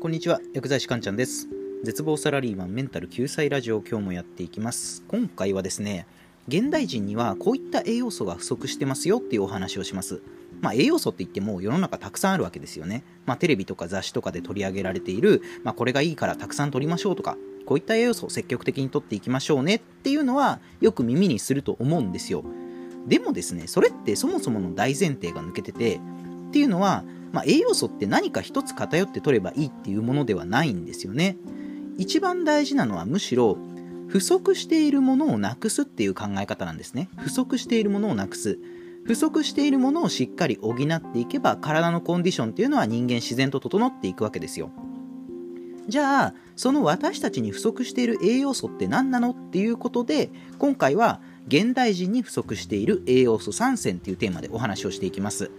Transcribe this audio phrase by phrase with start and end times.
[0.00, 1.48] こんにちは薬剤師かんちゃんです
[1.82, 6.06] 絶望サラリーマンメンタル救済ラジオ今日もやっていきます今回はですね
[6.46, 10.22] 現代人にはこういった栄養素が不足してますよっていうお話をします
[10.60, 13.04] まあ、栄養素って言っても世の中たくさんあるわけですよね。
[13.26, 22.42] まあ、テレビとか雑誌とかで取り上げられている、まあ、これがいいからたくさん取りましょうとか、こういった栄養素を積極的に取っていきましょうねっていうのはよく耳にすると思うんですよ。
[23.06, 26.00] でもですね、それってそもそもの大前提が抜けてて、
[26.48, 31.36] っていうのは、まあ、栄養素って何か一つ偏って取ればいいっていうものではないんですよね。
[31.98, 33.58] 一番大事なのはむしろ
[34.08, 37.10] 不足しているものをなくすっていう考え方なんですね。
[37.18, 38.58] 不足しているものをなくす。
[39.04, 44.70] 不足しているものをしっかり補っていけば体のコンディションっていうのは人間自然と整っていくわけですよ。
[45.88, 55.50] じゃあその私たちに不足している栄養素って何なのっていうことで今回は現代人に不足している栄養素3選っていうテーマでお話をしていきます。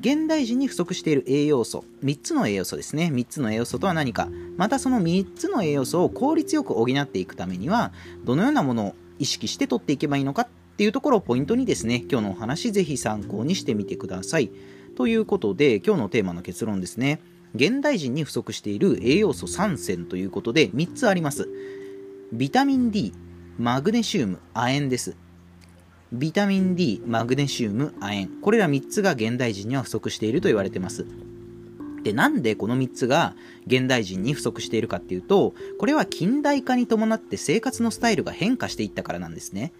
[0.00, 1.84] 現代人に不足している栄養素。
[2.02, 3.10] 3つの栄養素ですね。
[3.12, 4.28] 3つの栄養素とは何か。
[4.56, 7.92] またその3つの栄養素を効率よく補っていくためには
[8.24, 14.50] どのようなものを意識して取っていけばいいのかっていうところをポイントにですね今日のお話ぜひ参考にしてみてください。
[14.96, 17.20] ということで今日のテーマの結論ですね。
[17.54, 21.48] 現代人に不足している栄養素3選ということで3つあります。
[22.32, 23.12] ビタミン D
[23.58, 25.23] マグネシウム亜鉛です。
[26.12, 28.28] ビタミン D、マグネシウム、亜鉛。
[28.42, 31.06] これら3つが現代人には不足していると言われてます。
[32.02, 33.34] で、なんでこの3つが
[33.66, 39.72] 現代人に不足しているかっていうと、これは近代化に伴って生活のスタイルが変化していったからなんですね。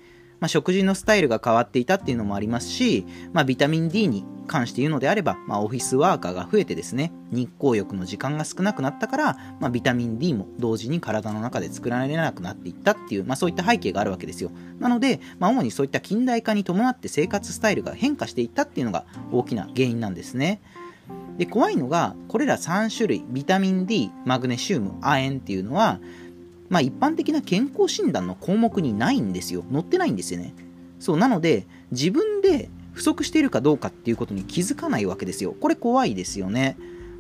[0.45, 14.51] まあ、食事のスタイルが変わっていたっていうのもありますし、まあ、ビタミン D に関して言うのであれば、まあ、オフィスワーカーが増えてですね、日光浴の時間が少なくなったから、まあ、ビタミン D も同時に体の中で作られなくなっていったっていう、まあ、そういった背景があるわけですよ。
[14.81, 20.61] なので、まあ、主にそういった近代化に伴って生活スタイルが変化していったっていうのが大きな原因なんですね。
[21.39, 25.99] で怖いのがこれら3種類ビタミン D マグネシウム亜鉛っていうのは
[26.75, 29.65] まあ、一般的な健康診断の項目にないんですよ。
[29.71, 30.57] 載ってないんですよね。
[30.99, 35.53] そう、なので、自分で不足しているかどうかっていうことに気づかないわけですよ。
[35.53, 36.77] これ怖いですよね。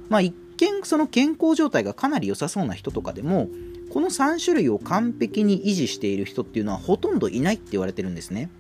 [0.08, 3.48] まあ、一見、その健康状態がかなり良さそうな人とかでも、
[3.92, 8.50] この3種類を完璧に維持している人っていうのはほとんどいないって言われてるんですね。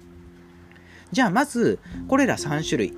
[1.10, 2.92] じゃあまず、これら3種類、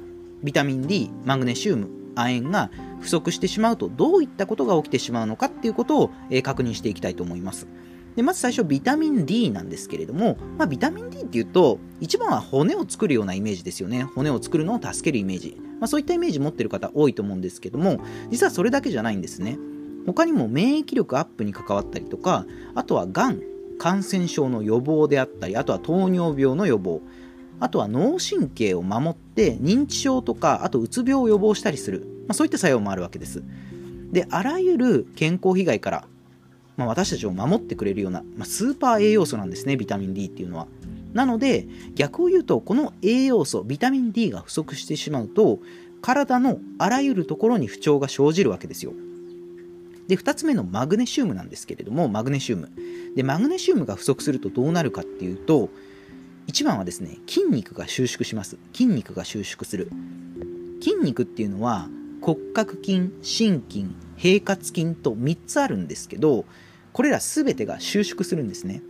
[0.44, 7.68] ビタミン D、マグネシウム、亜鉛が不足してしまうとどういったことが起きてしまうのかっていうことを、え確認していきたいと思います。
[8.16, 14.04] でまず最初ビタミン D なんですけれども、まあ、ビタミン D っていうと一番は骨を作るようなイメージですよね。
[14.04, 18.00] 骨を作るのを助けるイメージ、まあ、そういったイメージ持ってる方多いと思うんですけども
[18.30, 19.58] 実はそれだけじゃないんですね。
[20.06, 23.42] 他にも免疫力アップに関わったりとかあとはがん
[23.78, 27.02] 感染症の予防であったりあとは糖尿病の予防。
[27.60, 33.42] あとは脳神経を守って認知症とかあとうつ病を予防したりする、まあ、そういった作用もあるわけです。
[34.12, 36.04] であらゆる健康被害から
[36.76, 40.66] まあ、私たちを守ってくれるような、まあ、スーパー栄養素なんですねビタミン D っていうのは。
[41.12, 45.60] なので逆を言うとこの栄養素ビタミン D が不足してしまうと
[46.02, 48.92] 体のあらゆるところに不調が生じるわけですよ。
[50.08, 52.68] で2つ目のマグネシウムなんですけれどもマグネシウム。
[53.16, 55.70] でマグネシウムが不足するとどうなるかっていうと
[56.46, 58.58] 1番はですね筋肉が収縮します。
[58.72, 59.90] 筋肉が収縮する。
[60.80, 61.88] 筋肉っていうのは
[62.20, 63.86] 骨格筋心筋
[64.16, 66.44] 平滑筋と3つあるんですけど
[66.92, 68.82] これら全てが収縮するんですね。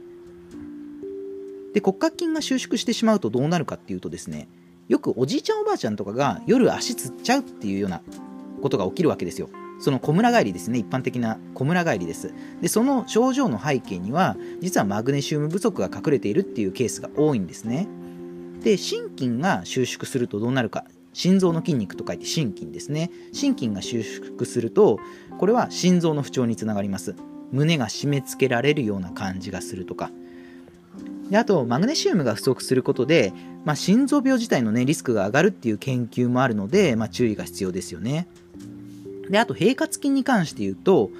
[1.74, 4.48] で骨格筋が収縮してしまうとどうなるかっていうとですね
[4.88, 8.02] よくおじいちゃんおばあちゃんとかが夜足つっちゃうっていうような
[8.62, 9.50] ことが起きるわけですよ。
[9.78, 10.78] その小村帰りですね。
[10.78, 12.32] 一般的な小村帰りです。
[12.60, 17.88] でその症状の背景には実はマグネシウム不足が隠れているっていうケースが多いんですね。
[18.62, 20.84] で心筋が収縮するとどうなるか。
[21.12, 23.10] 心臓の筋肉と書いて心筋ですね。
[23.32, 24.98] 心筋が収縮すると
[25.38, 27.14] これは心臓の不調につながります。
[27.52, 30.10] 胸が締め付けられるような感じがするとか。
[31.30, 33.32] であとマグネシウムが不足することで、
[33.64, 38.28] まあ、心臓病自体の、ね、リスクが上がるっていう研究もあるので、まあ、注意が必要ですよね。
[39.30, 41.10] であと平滑筋に関して言うと、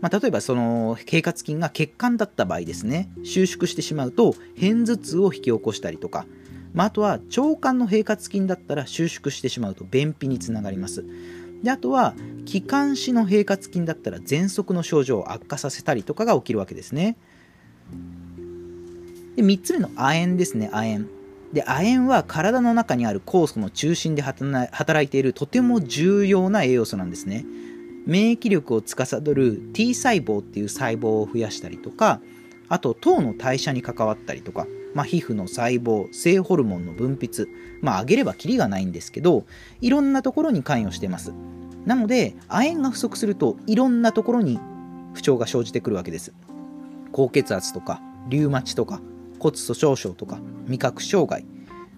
[0.00, 6.26] まあ、例えばその平滑筋が血管だった場合ですね収縮してしまうと片頭痛を引き起こしたりとか、
[6.72, 11.04] まあ、あとは腸管の平滑筋だったら収縮してしまうと便秘につながります。
[11.62, 12.14] であとは
[12.46, 17.16] 気管支の平滑筋だったら喘息の症状を悪化させたりとかが起きるわけですね。
[19.36, 21.19] で3つ目の亜鉛ですね亜鉛。
[21.52, 27.44] で亜鉛は体の中にある酵素の中心で働いているとても重要な栄養素なんですね。
[28.06, 32.20] 免疫力を司る T 細胞っていう細胞を増やしたりとか
[32.68, 37.46] あと糖の代謝に関わったりとかまあ、皮膚の細胞性ホルモンの分泌
[37.80, 39.44] まあ上げればキリがないんですけど
[39.80, 41.32] いろんなところに関与してます。
[41.86, 44.58] なので亜鉛が不足するといろんなところに
[45.14, 46.32] 不調が生じてくるわけです。
[47.12, 49.00] 高血圧とかリウマチとか
[49.40, 50.38] 骨粗しょう症とか
[50.68, 51.44] 味覚障害、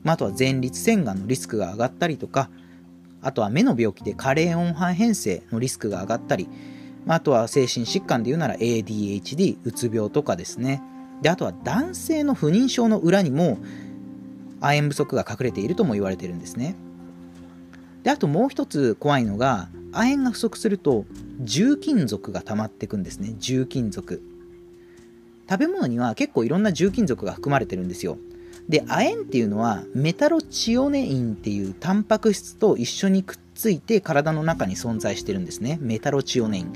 [0.02, 2.48] まあ、あとは前立腺がんのリスクが上がったりとか
[3.20, 6.48] あとは目の病気で加齢音波変性のリスクが上がったり、
[7.04, 10.82] まあ、あとは精神疾患で言うなら ADHD うつ病とかですね。
[11.22, 13.58] であとは男性の不妊症の裏にも
[14.60, 16.74] 亜鉛不足が隠れているとも言われているんですね。
[18.02, 21.04] であともう一つ怖いのが亜鉛が不足すると
[21.40, 23.34] 重金属が溜まっていくんですね。
[23.38, 24.20] 重金属。
[25.48, 28.18] 食べ物には結構いろんな重金属が含まれてるんですよ。
[28.68, 35.78] で亜鉛っていうのはメタロチオネインっていうタンパク質と一緒にくっついて体の中に存在してるんですね。
[35.80, 36.72] メタロチオネイン。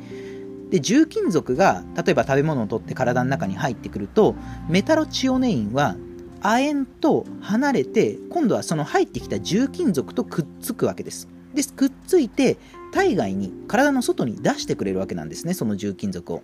[0.71, 4.35] で重金属が例えば食べ物を取って体の中に入ってくると
[4.69, 5.97] メタロチオネインは
[6.43, 11.29] 亜鉛と離れて今度はその入ってきた重金属とくっつくわけです。
[11.55, 12.59] でくっついて
[12.93, 16.43] 体外に体の外に出してくれるわけなんですねその重金属を。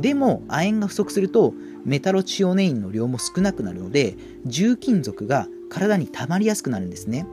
[0.00, 1.54] でも亜鉛が不足すると
[1.84, 4.16] メタロチオネインの量も少なくなるので
[4.46, 7.26] 重金属が体に溜まりやすくなるんですね。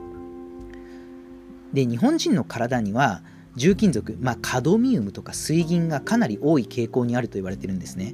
[1.74, 3.22] で日本人の体には
[3.56, 8.14] 重金属、まあ、カドミウムとか水銀がかなり多い傾向にあると言われてるんですね。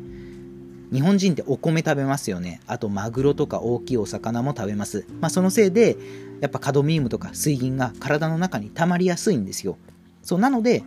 [0.92, 2.60] 日本人ってお米食べますよね。
[2.68, 5.96] あとマグロとか大きいお魚も食べます、まあ、そのせいで
[6.42, 9.78] やっぱカドミウムとか水銀が体の中に溜まりやすいんですよ。
[10.22, 10.84] そうなので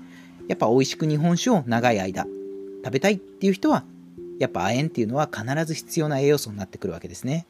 [0.46, 2.26] やっぱ美味しく日本酒を長い間
[2.84, 3.84] 食べたいっていう人は
[4.38, 7.46] やっぱ亜鉛っていうのは必ず必要な栄養素になってくるわけですね。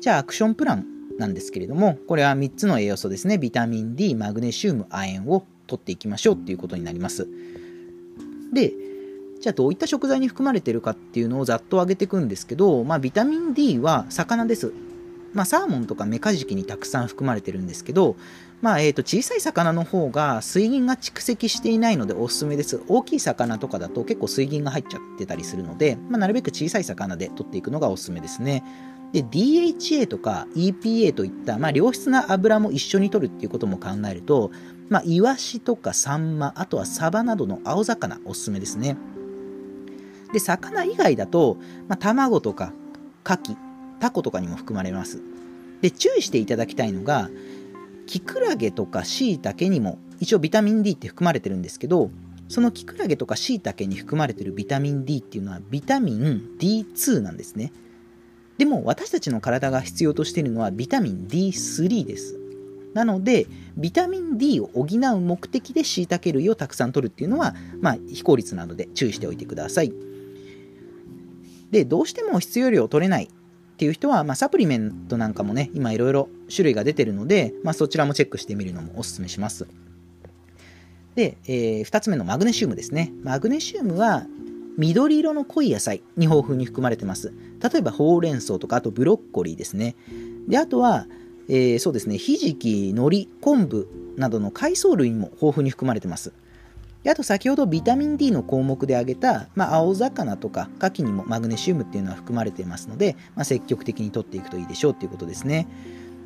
[0.00, 0.86] じゃあアクションプラン
[1.18, 3.38] なんですけれどもこれは3つの栄養素ですね。
[3.38, 7.26] ビタミン D マグネシウム亜鉛を取っていきましょうっていうことになります。
[8.52, 8.72] で
[9.40, 14.72] じゃあどういった食材に含まれてるかっていうのをざっと挙げていくんですけど、まあ、ビタミン D は魚です。
[15.34, 18.16] まあ、サーモンとかメカジキにたくさん含まれてるんですけど、
[18.60, 22.82] まあ、えー、と小さい魚の方が水銀が蓄積していないのでおすすめです。
[22.88, 28.64] 大きい魚とかだと結構水銀が入っちゃってたりするので、まあ、なるべく小さい魚で取っていくのがおすすめですね。
[29.12, 34.50] で DHA とか EPA といった、まあ、良質な油も一緒に取るっていうことも考えると、
[34.88, 38.98] まあ、イワシとかサンマあとはサバなどの青魚おすすめですね
[40.32, 41.56] で魚以外だと、
[41.88, 42.74] まあ、卵とか
[43.24, 43.67] 牡蠣
[43.98, 45.20] タコとかにも含まれます。
[45.82, 47.30] で注意していただきたいのが
[48.06, 52.10] キクラゲとかシイタケにも一応ビタミン D って含まれてるんですけど
[52.48, 57.72] そのキクラゲとかシイタケに含まれてるビタミン D っていうのはビタミン D2 なんですね。
[58.56, 62.38] でも私たちの体が必要としているのはビタミン D3 です。
[62.94, 63.46] なので
[63.76, 69.92] ビタミン D を補う目的でシイタケ類をたくさん取るっていうのは、まあ、非効率なので注意しておいてください。
[71.70, 73.28] でどうしても必要量取れない。
[73.78, 79.68] っていう人は、まあ、サプリメントなんかもね、今いろいろ種類が出てるので、まあ、そちらもチェックしてみるのもおすすめします。
[81.14, 83.12] で、えー、2つ目のマグネシウムですね。
[83.22, 84.26] マグネシウムは
[84.78, 87.32] 緑色の濃い野菜に豊富に含まれてます。
[87.62, 89.94] 例えばほうれん草とか、あとブロッコリーですね。
[90.48, 91.06] で、あとは、
[91.48, 93.86] えー、そうですね、ひじき、海苔、昆布
[94.16, 96.32] などの海藻類にも豊富に含まれてます。
[97.02, 105.68] であと先ほどビタミン D の項目で挙げた、まあ、青魚とか牡蠣にもマグネシウムっていうのは含まれていますので、まあ、積極的に取っていくといいでしょうっていうことですね。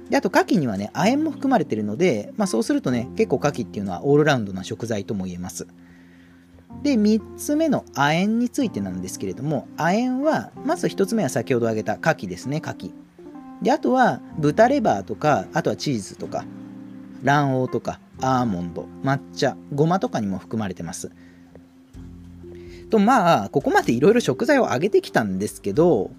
[0.08, 5.66] であと牡蠣にはね亜鉛も含まれているので、まあ、そうするとね結構牡蠣っていうのはオールラウンドな食材とも言えます。
[6.82, 12.92] で3つ目の亜鉛についてなんですけれども亜鉛はまず1つ目は先ほど挙げた牡蠣ですね牡蠣
[13.62, 16.44] であとは豚レバーとかあとはチーズとか
[17.22, 21.10] 卵黄とかアーモンド抹茶ごまとかにも含まれてます。
[22.90, 26.10] とまあここまでいろいろ食材を揚げてきたんですけど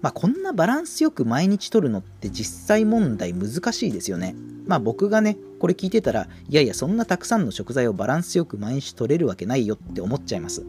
[0.00, 4.34] まあこんなバランスよく毎日取るのって実際問題難しいですよね。
[4.66, 10.64] まあ僕がねこれ聞いてたらいやいやそんなたくさんの食材をバランスよく毎日取れるわけないよって思っちゃいます。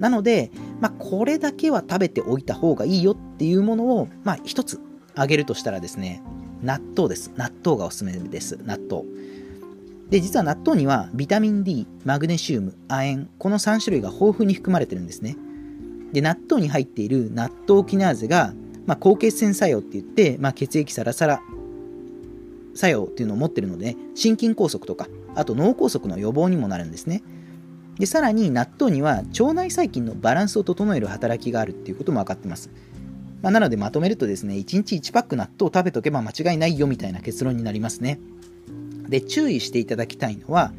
[0.00, 0.50] なので、
[0.80, 4.80] まあ、これだけは食べておいた方がいいよっていうものを、まあ、一つ
[5.14, 6.22] あげるとしたらですね、
[6.62, 7.32] 納豆です。
[7.36, 8.58] 納豆がおすすめです。
[8.64, 9.04] 納豆。
[10.10, 15.36] で、実は納豆にはビタミン D、マグネシウム、亜鉛、この3種類が豊富に含まれてるんですね。
[16.12, 18.52] で、納豆に入っている納豆キナーゼが、
[18.86, 21.40] まあ、高血栓作用って言って、まあ、血液サラサラ
[22.74, 27.22] 作用っていうのを持ってるので、心筋梗塞とか、あと脳梗塞の予防にもなるんですね。
[27.98, 32.70] で、さらに納豆には腸内細菌のバランスを整える働きがあるっていうことも分かってます。
[33.42, 38.20] まあ、なのでまとめるとですね、1日1パック納豆を食べとけば間違いないよみたいな結論になりますね。
[39.08, 40.72] で、注意していただきたいのは、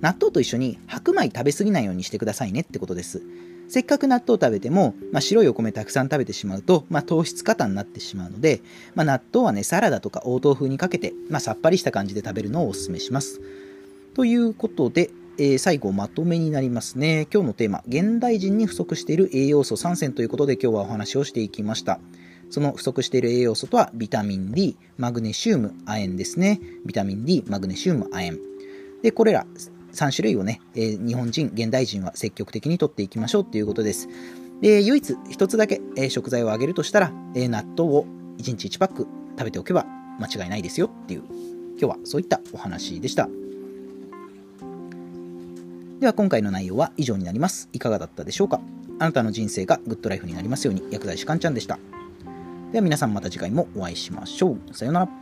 [0.00, 3.22] 納豆と一緒に白米食べ過ぎないようにしてくださいねってことです。
[3.68, 8.60] せっかく納豆を食べても、まあ、白いお米たくさん食べてしまうと、まあ、糖質過多になってしまうので、
[8.94, 13.40] まあ、納豆はね、サラダとか応答風にかけて、ま、さっぱりした感じで食べるのをお勧めします。
[14.14, 17.26] ということで、えー、最後まとめになりますね。
[17.32, 22.00] 今日のテーマ、現代人に不足している栄養素3選ということで今日はお話をしていきました。
[22.50, 26.60] その不足している栄養素とは、ビタミン D、マグネシウム、亜鉛ですね。
[26.84, 28.40] ビタミン D、マグネシウム、亜鉛。
[29.02, 29.46] で、これら
[29.92, 34.08] 3種類をね、えー、日本人、現代人は積極的にとっていきましょうということです。
[34.60, 38.04] で、唯一1つだけ、えー、食材を挙げるとしたら、え、納豆を
[38.36, 39.06] 1日1パック
[39.38, 39.86] 食べておけば
[40.20, 41.22] 間違いないですよっていう、
[41.78, 43.28] 今日はそういったお話でした。
[46.02, 47.68] では今回の内容は以上になります。
[47.72, 48.60] いかがだったでしょうか？
[48.98, 51.78] あなたの人生がグッドライフになりますように薬剤師かんちゃんでした。
[52.72, 54.74] では皆さんまた次回もお会いしましょう。
[54.74, 55.21] さようなら。